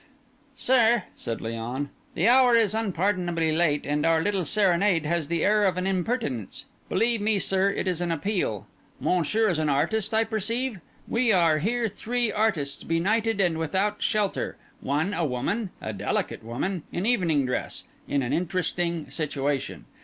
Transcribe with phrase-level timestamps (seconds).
[0.57, 5.63] "Sir," said Léon, "the hour is unpardonably late, and our little serenade has the air
[5.63, 6.65] of an impertinence.
[6.89, 8.65] Believe me, sir, it is an appeal.
[8.99, 10.79] Monsieur is an artist, I perceive.
[11.07, 17.45] We are here three artists benighted and without shelter, one a woman—a delicate woman—in evening
[17.45, 19.85] dress—in an interesting situation.